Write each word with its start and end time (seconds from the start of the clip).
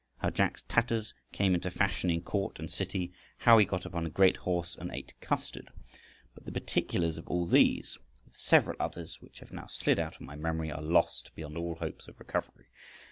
How 0.17 0.31
Jack's 0.31 0.63
tatters 0.63 1.13
came 1.31 1.53
into 1.53 1.69
fashion 1.69 2.09
in 2.09 2.21
court 2.23 2.57
and 2.57 2.71
city; 2.71 3.13
how 3.37 3.59
he 3.59 3.65
got 3.65 3.85
upon 3.85 4.07
a 4.07 4.09
great 4.09 4.35
horse 4.35 4.75
and 4.75 4.89
ate 4.91 5.13
custard. 5.21 5.69
But 6.33 6.43
the 6.43 6.51
particulars 6.51 7.19
of 7.19 7.27
all 7.27 7.45
these, 7.45 7.99
with 8.25 8.35
several 8.35 8.77
others 8.79 9.21
which 9.21 9.37
have 9.41 9.51
now 9.51 9.67
slid 9.67 9.99
out 9.99 10.15
of 10.15 10.21
my 10.21 10.35
memory, 10.35 10.71
are 10.71 10.81
lost 10.81 11.35
beyond 11.35 11.55
all 11.55 11.75
hopes 11.75 12.07
of 12.07 12.19
recovery. 12.19 12.65